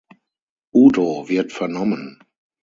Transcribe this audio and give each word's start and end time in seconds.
Udo 0.73 1.29
wird 1.29 1.51
vernommen. 1.53 2.17